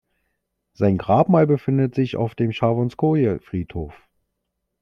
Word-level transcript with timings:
Sein 0.73 0.97
Grabmal 0.97 1.45
befindet 1.45 1.93
sich 1.93 2.15
auf 2.17 2.33
dem 2.33 2.51
Chowanskoje-Friedhof. 2.51 3.93